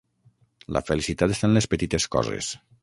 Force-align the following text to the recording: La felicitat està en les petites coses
La 0.77 0.81
felicitat 0.89 1.37
està 1.37 1.51
en 1.53 1.57
les 1.59 1.71
petites 1.77 2.13
coses 2.19 2.55